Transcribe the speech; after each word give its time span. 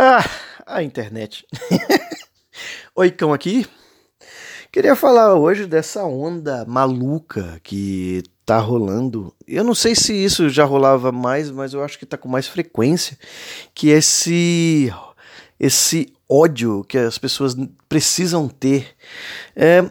Ah, 0.00 0.24
a 0.64 0.80
internet. 0.80 1.44
Oi, 2.94 3.10
cão 3.10 3.32
aqui. 3.32 3.66
Queria 4.70 4.94
falar 4.94 5.34
hoje 5.34 5.66
dessa 5.66 6.04
onda 6.04 6.64
maluca 6.64 7.58
que 7.64 8.22
tá 8.46 8.60
rolando. 8.60 9.34
Eu 9.44 9.64
não 9.64 9.74
sei 9.74 9.96
se 9.96 10.12
isso 10.14 10.48
já 10.48 10.64
rolava 10.64 11.10
mais, 11.10 11.50
mas 11.50 11.72
eu 11.72 11.82
acho 11.82 11.98
que 11.98 12.06
tá 12.06 12.16
com 12.16 12.28
mais 12.28 12.46
frequência, 12.46 13.18
que 13.74 13.90
é 13.90 13.96
esse 13.96 14.94
esse 15.58 16.14
ódio 16.28 16.84
que 16.84 16.96
as 16.96 17.18
pessoas 17.18 17.56
precisam 17.88 18.48
ter. 18.48 18.94
É, 19.56 19.84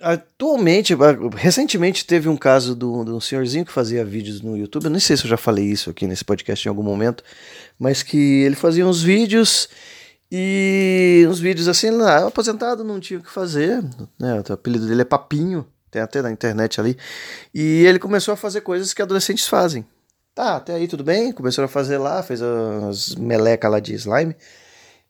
atualmente, 0.00 0.94
recentemente 1.36 2.04
teve 2.04 2.28
um 2.28 2.36
caso 2.36 2.74
de 2.74 2.84
um 2.84 3.20
senhorzinho 3.20 3.64
que 3.64 3.72
fazia 3.72 4.04
vídeos 4.04 4.40
no 4.40 4.56
YouTube. 4.56 4.84
Eu 4.84 4.90
nem 4.90 5.00
sei 5.00 5.16
se 5.16 5.24
eu 5.24 5.30
já 5.30 5.36
falei 5.36 5.64
isso 5.64 5.90
aqui 5.90 6.06
nesse 6.06 6.24
podcast 6.24 6.66
em 6.66 6.70
algum 6.70 6.82
momento, 6.82 7.22
mas 7.78 8.02
que 8.02 8.42
ele 8.42 8.56
fazia 8.56 8.86
uns 8.86 9.02
vídeos 9.02 9.68
e 10.30 11.24
uns 11.28 11.38
vídeos 11.38 11.68
assim, 11.68 11.90
lá, 11.90 12.26
aposentado 12.26 12.82
não 12.82 12.98
tinha 12.98 13.18
o 13.18 13.22
que 13.22 13.30
fazer, 13.30 13.82
né? 14.18 14.42
O 14.48 14.52
apelido 14.52 14.86
dele 14.86 15.02
é 15.02 15.04
Papinho, 15.04 15.66
tem 15.90 16.02
até 16.02 16.20
na 16.20 16.30
internet 16.30 16.80
ali. 16.80 16.96
E 17.54 17.84
ele 17.86 17.98
começou 17.98 18.34
a 18.34 18.36
fazer 18.36 18.60
coisas 18.60 18.92
que 18.92 19.02
adolescentes 19.02 19.46
fazem. 19.46 19.86
Tá, 20.34 20.56
até 20.56 20.74
aí 20.74 20.86
tudo 20.86 21.02
bem, 21.02 21.32
começou 21.32 21.64
a 21.64 21.68
fazer 21.68 21.96
lá, 21.96 22.22
fez 22.22 22.42
as 22.42 23.14
meleca 23.14 23.68
lá 23.68 23.80
de 23.80 23.94
slime. 23.94 24.36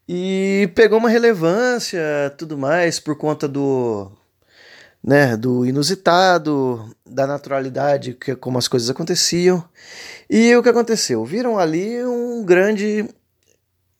E 0.08 0.70
pegou 0.74 0.98
uma 0.98 1.08
relevância, 1.08 2.00
tudo 2.38 2.56
mais, 2.56 3.00
por 3.00 3.16
conta 3.16 3.48
do 3.48 4.12
né, 5.06 5.36
do 5.36 5.64
inusitado, 5.64 6.90
da 7.08 7.28
naturalidade, 7.28 8.14
que, 8.14 8.34
como 8.34 8.58
as 8.58 8.66
coisas 8.66 8.90
aconteciam. 8.90 9.64
E 10.28 10.54
o 10.56 10.62
que 10.64 10.68
aconteceu? 10.68 11.24
Viram 11.24 11.56
ali 11.56 12.04
um 12.04 12.44
grande 12.44 13.08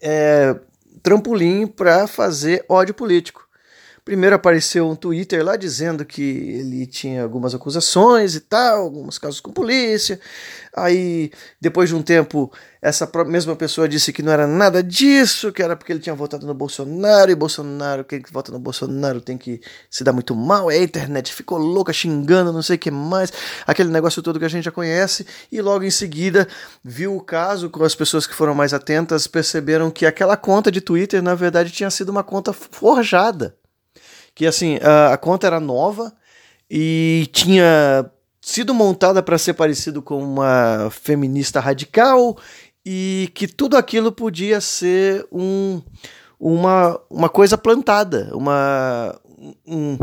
é, 0.02 0.56
trampolim 1.05 1.65
para 1.69 2.09
fazer 2.09 2.65
ódio 2.69 2.92
político. 2.92 3.46
Primeiro 4.07 4.37
apareceu 4.37 4.88
um 4.88 4.95
Twitter 4.95 5.45
lá 5.45 5.57
dizendo 5.57 6.04
que 6.04 6.23
ele 6.23 6.87
tinha 6.87 7.24
algumas 7.24 7.57
acusações 7.57 8.37
e 8.37 8.40
tal, 8.40 8.82
alguns 8.82 9.18
casos 9.18 9.40
com 9.40 9.51
polícia. 9.51 10.21
Aí, 10.76 11.32
depois 11.60 11.88
de 11.88 11.96
um 11.96 12.02
tempo, 12.02 12.52
essa 12.80 13.10
mesma 13.26 13.57
pessoa 13.57 13.88
disse 13.88 14.13
que 14.13 14.23
não 14.23 14.30
era 14.30 14.46
nada 14.46 14.80
disso, 14.80 15.51
que 15.51 15.60
era 15.60 15.74
porque 15.74 15.93
ele 15.93 15.98
tinha 15.98 16.15
votado 16.15 16.46
no 16.46 16.54
Bolsonaro, 16.54 17.32
e 17.32 17.35
Bolsonaro, 17.35 18.04
quem 18.04 18.23
vota 18.30 18.52
no 18.52 18.60
Bolsonaro 18.60 19.21
tem 19.21 19.37
que 19.37 19.60
se 19.90 20.04
dar 20.04 20.13
muito 20.13 20.37
mal. 20.37 20.70
E 20.70 20.76
a 20.76 20.82
internet 20.85 21.35
ficou 21.35 21.59
louca, 21.59 21.93
xingando, 21.93 22.52
não 22.52 22.63
sei 22.63 22.76
o 22.76 22.79
que 22.79 22.93
mais, 22.93 23.32
aquele 23.66 23.91
negócio 23.91 24.23
todo 24.23 24.38
que 24.38 24.45
a 24.45 24.48
gente 24.48 24.66
já 24.66 24.70
conhece. 24.70 25.26
E 25.51 25.60
logo 25.60 25.82
em 25.82 25.91
seguida, 25.91 26.46
viu 26.85 27.16
o 27.16 27.20
caso, 27.20 27.68
com 27.68 27.82
as 27.82 27.96
pessoas 27.96 28.24
que 28.24 28.37
foram 28.37 28.54
mais 28.54 28.73
atentas 28.73 29.26
perceberam 29.26 29.91
que 29.91 30.07
aquela 30.07 30.37
conta 30.37 30.70
de 30.70 30.80
Twitter, 30.80 31.20
na 31.20 31.35
verdade, 31.35 31.73
tinha 31.73 31.91
sido 31.91 32.10
uma 32.10 32.23
conta 32.23 32.52
forjada 32.52 33.57
que 34.37 34.46
assim, 34.46 34.79
a, 34.82 35.15
a 35.15 35.16
conta 35.16 35.46
era 35.46 35.59
nova 35.59 36.12
e 36.70 37.29
tinha 37.32 38.09
sido 38.40 38.74
montada 38.74 39.23
para 39.23 39.38
ser 39.38 39.54
parecido 39.54 40.02
com 40.02 40.23
uma 40.23 40.90
feminista 40.90 41.59
radical 41.59 42.37
e 42.84 43.30
que 43.34 43.48
tudo 43.48 43.79
aquilo 43.79 44.12
podia 44.12 44.60
ser 44.60 45.26
um, 45.32 45.80
uma, 46.38 47.01
uma 47.09 47.29
coisa 47.30 47.57
plantada, 47.57 48.30
uma, 48.34 49.18
um, 49.66 49.98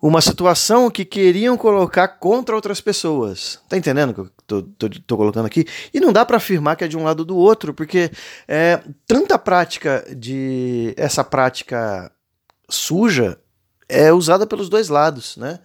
uma 0.00 0.22
situação 0.22 0.90
que 0.90 1.04
queriam 1.04 1.56
colocar 1.56 2.08
contra 2.08 2.54
outras 2.54 2.80
pessoas. 2.80 3.60
Tá 3.68 3.76
entendendo 3.76 4.10
o 4.10 4.14
que 4.14 4.20
eu 4.20 4.30
tô, 4.46 4.62
tô, 4.62 4.88
tô, 5.06 5.16
colocando 5.18 5.46
aqui? 5.46 5.66
E 5.92 6.00
não 6.00 6.10
dá 6.10 6.24
para 6.24 6.38
afirmar 6.38 6.74
que 6.76 6.84
é 6.84 6.88
de 6.88 6.96
um 6.96 7.04
lado 7.04 7.22
do 7.22 7.36
outro, 7.36 7.74
porque 7.74 8.10
é, 8.48 8.80
tanta 9.06 9.38
prática 9.38 10.06
de. 10.16 10.94
essa 10.96 11.22
prática 11.22 12.10
suja 12.68 13.38
é 13.94 14.12
usada 14.12 14.46
pelos 14.46 14.68
dois 14.68 14.88
lados, 14.88 15.36
né? 15.36 15.60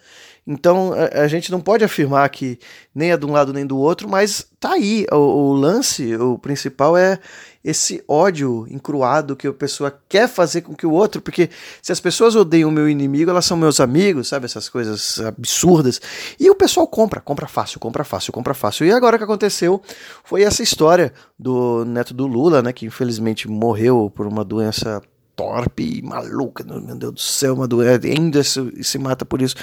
Então 0.47 0.93
a, 0.93 1.21
a, 1.21 1.27
gente 1.27 1.51
não 1.51 1.61
pode 1.61 1.83
afirmar 1.83 2.27
que 2.29 2.57
nem 2.93 3.11
é 3.11 3.17
de 3.17 3.23
um 3.23 3.31
lado 3.31 3.53
nem 3.53 3.65
do 3.65 3.77
outro, 3.77 4.09
mas 4.09 4.47
tá 4.59 4.73
aí. 4.73 5.05
O, 5.11 5.15
o, 5.15 5.53
lance, 5.53 6.15
o 6.15 6.39
principal 6.39 6.97
é 6.97 7.19
esse 7.63 8.03
ódio 8.07 8.65
encruado 8.67 9.35
que 9.35 9.45
a 9.45 9.53
pessoa 9.53 9.95
quer 10.09 10.27
fazer 10.27 10.61
com 10.61 10.73
que 10.73 10.87
o 10.87 10.91
outro, 10.91 11.21
porque 11.21 11.51
se 11.83 11.91
as 11.91 11.99
pessoas 11.99 12.35
odeiam 12.35 12.69
o 12.69 12.71
meu 12.71 12.89
inimigo, 12.89 13.29
elas 13.29 13.45
são 13.45 13.55
meus 13.55 13.79
amigos, 13.79 14.29
sabe? 14.29 14.45
Essas 14.45 14.67
coisas 14.69 15.19
absurdas. 15.19 16.01
E 16.39 16.49
o 16.49 16.55
pessoal 16.55 16.87
compra, 16.87 17.21
compra 17.21 17.47
fácil, 17.47 17.79
compra 17.79 18.03
fácil, 18.03 18.33
compra 18.33 18.55
fácil. 18.55 18.87
E 18.87 18.91
agora 18.91 19.17
o 19.17 19.19
que 19.19 19.25
aconteceu 19.25 19.79
foi 20.23 20.41
essa 20.41 20.63
história 20.63 21.13
do 21.37 21.85
neto 21.85 22.13
do 22.13 22.25
Lula, 22.25 22.63
né? 22.63 22.73
Que 22.73 22.87
infelizmente 22.87 23.47
morreu 23.47 24.11
por 24.15 24.25
uma 24.25 24.43
doença 24.43 24.99
torpe 25.39 25.99
e 25.99 26.01
maluca, 26.01 26.65
meu 26.65 26.97
Deus 26.97 27.13
do 27.13 27.19
céu, 27.21 27.53
uma 27.53 27.65
doença, 27.65 28.05
ainda 28.05 28.43
se, 28.43 28.83
se 28.83 28.99
mata 28.99 29.23
por 29.23 29.41
isso. 29.41 29.55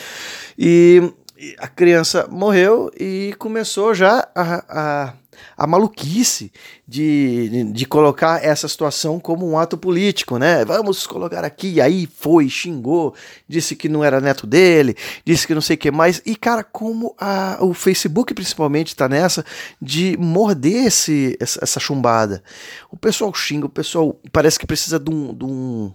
E 0.58 1.12
a 1.58 1.68
criança 1.68 2.26
morreu 2.30 2.90
e 2.98 3.34
começou 3.38 3.94
já 3.94 4.26
a, 4.34 4.64
a, 4.68 5.14
a 5.56 5.66
maluquice 5.66 6.52
de, 6.86 7.48
de, 7.48 7.72
de, 7.72 7.86
colocar 7.86 8.44
essa 8.44 8.68
situação 8.68 9.18
como 9.18 9.48
um 9.48 9.58
ato 9.58 9.76
político, 9.76 10.38
né? 10.38 10.64
Vamos 10.64 11.06
colocar 11.06 11.44
aqui, 11.44 11.80
aí 11.80 12.06
foi, 12.06 12.48
xingou, 12.48 13.14
disse 13.48 13.74
que 13.74 13.88
não 13.88 14.04
era 14.04 14.20
neto 14.20 14.46
dele, 14.46 14.96
disse 15.24 15.46
que 15.46 15.54
não 15.54 15.60
sei 15.60 15.74
o 15.74 15.78
que 15.78 15.90
mais. 15.90 16.22
E, 16.24 16.36
cara, 16.36 16.62
como 16.62 17.14
a, 17.18 17.58
o 17.60 17.74
Facebook 17.74 18.34
principalmente 18.34 18.88
está 18.88 19.08
nessa 19.08 19.44
de 19.80 20.16
morder 20.18 20.86
esse, 20.86 21.36
essa, 21.40 21.60
essa 21.62 21.80
chumbada. 21.80 22.42
O 22.90 22.96
pessoal 22.96 23.32
xinga, 23.34 23.66
o 23.66 23.70
pessoal 23.70 24.18
parece 24.32 24.58
que 24.58 24.66
precisa 24.66 24.98
de 24.98 25.10
um. 25.10 25.34
De 25.34 25.44
um 25.44 25.92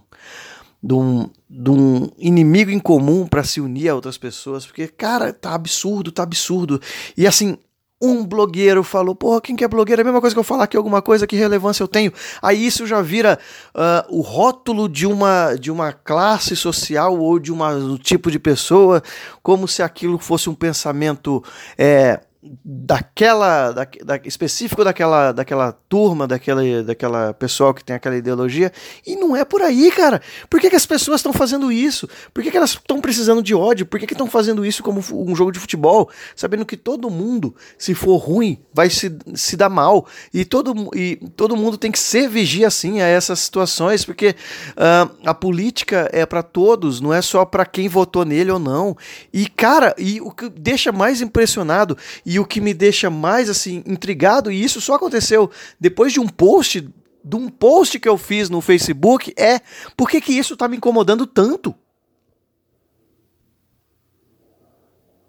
de 0.82 0.94
um, 0.94 1.30
de 1.48 1.70
um 1.70 2.10
inimigo 2.18 2.70
em 2.70 2.80
comum 2.80 3.26
para 3.26 3.44
se 3.44 3.60
unir 3.60 3.88
a 3.88 3.94
outras 3.94 4.18
pessoas, 4.18 4.66
porque, 4.66 4.88
cara, 4.88 5.32
tá 5.32 5.54
absurdo, 5.54 6.10
tá 6.10 6.24
absurdo. 6.24 6.80
E 7.16 7.26
assim, 7.26 7.56
um 8.02 8.26
blogueiro 8.26 8.82
falou, 8.82 9.14
porra, 9.14 9.40
quem 9.40 9.54
que 9.54 9.62
é 9.62 9.68
blogueiro? 9.68 10.00
É 10.00 10.02
a 10.02 10.04
mesma 10.04 10.20
coisa 10.20 10.34
que 10.34 10.40
eu 10.40 10.44
falar 10.44 10.64
aqui 10.64 10.76
alguma 10.76 11.00
coisa, 11.00 11.26
que 11.26 11.36
relevância 11.36 11.84
eu 11.84 11.88
tenho. 11.88 12.12
Aí 12.42 12.66
isso 12.66 12.84
já 12.84 13.00
vira 13.00 13.38
uh, 13.74 14.18
o 14.18 14.20
rótulo 14.20 14.88
de 14.88 15.06
uma, 15.06 15.54
de 15.54 15.70
uma 15.70 15.92
classe 15.92 16.56
social 16.56 17.16
ou 17.16 17.38
de 17.38 17.52
uma, 17.52 17.70
um 17.70 17.96
tipo 17.96 18.30
de 18.30 18.40
pessoa, 18.40 19.02
como 19.42 19.68
se 19.68 19.82
aquilo 19.82 20.18
fosse 20.18 20.50
um 20.50 20.54
pensamento. 20.54 21.42
É, 21.78 22.20
daquela 22.42 23.70
da, 23.70 23.86
da, 24.04 24.16
específico 24.24 24.82
daquela 24.82 25.30
daquela 25.30 25.72
turma 25.88 26.26
daquela 26.26 26.82
daquela 26.82 27.32
pessoal 27.32 27.72
que 27.72 27.84
tem 27.84 27.94
aquela 27.94 28.16
ideologia. 28.16 28.72
E 29.06 29.14
não 29.14 29.36
é 29.36 29.44
por 29.44 29.62
aí 29.62 29.92
cara. 29.92 30.20
Por 30.50 30.60
que, 30.60 30.68
que 30.68 30.76
as 30.76 30.84
pessoas 30.84 31.20
estão 31.20 31.32
fazendo 31.32 31.70
isso? 31.70 32.08
Por 32.34 32.42
que, 32.42 32.50
que 32.50 32.56
elas 32.56 32.70
estão 32.70 33.00
precisando 33.00 33.42
de 33.42 33.54
ódio? 33.54 33.86
Por 33.86 34.00
que 34.00 34.12
estão 34.12 34.26
fazendo 34.26 34.66
isso 34.66 34.82
como 34.82 35.00
um 35.12 35.36
jogo 35.36 35.52
de 35.52 35.60
futebol? 35.60 36.10
Sabendo 36.34 36.66
que 36.66 36.76
todo 36.76 37.08
mundo 37.08 37.54
se 37.78 37.94
for 37.94 38.16
ruim 38.16 38.58
vai 38.74 38.90
se, 38.90 39.16
se 39.34 39.56
dar 39.56 39.68
mal. 39.68 40.06
E 40.34 40.44
todo 40.44 40.90
e 40.96 41.16
todo 41.36 41.56
mundo 41.56 41.78
tem 41.78 41.92
que 41.92 41.98
ser 41.98 42.28
vigia 42.28 42.66
assim 42.66 43.00
a 43.00 43.06
essas 43.06 43.38
situações 43.38 44.04
porque 44.04 44.34
uh, 44.70 45.14
a 45.24 45.32
política 45.32 46.08
é 46.12 46.26
para 46.26 46.42
todos 46.42 47.00
não 47.00 47.14
é 47.14 47.22
só 47.22 47.44
para 47.44 47.64
quem 47.64 47.88
votou 47.88 48.24
nele 48.24 48.50
ou 48.50 48.58
não. 48.58 48.96
E 49.32 49.46
cara 49.46 49.94
e 49.96 50.20
o 50.20 50.32
que 50.32 50.48
deixa 50.48 50.90
mais 50.90 51.20
impressionado 51.20 51.96
e 52.32 52.40
o 52.40 52.46
que 52.46 52.62
me 52.62 52.72
deixa 52.72 53.10
mais 53.10 53.50
assim 53.50 53.82
intrigado, 53.86 54.50
e 54.50 54.64
isso 54.64 54.80
só 54.80 54.94
aconteceu 54.94 55.50
depois 55.78 56.14
de 56.14 56.18
um 56.18 56.26
post, 56.26 56.88
de 57.22 57.36
um 57.36 57.50
post 57.50 58.00
que 58.00 58.08
eu 58.08 58.16
fiz 58.16 58.48
no 58.48 58.62
Facebook, 58.62 59.34
é 59.36 59.60
por 59.94 60.08
que, 60.08 60.18
que 60.18 60.32
isso 60.32 60.54
está 60.54 60.66
me 60.66 60.78
incomodando 60.78 61.26
tanto? 61.26 61.74